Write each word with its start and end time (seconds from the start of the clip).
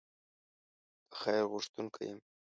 د 1.09 1.11
خیر 1.19 1.43
غوښتونکی 1.51 2.03
یم. 2.09 2.19